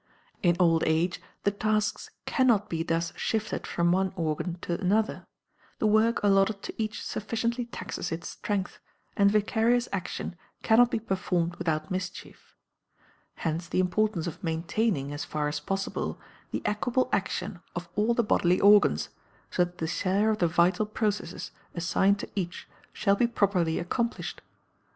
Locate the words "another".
4.81-5.27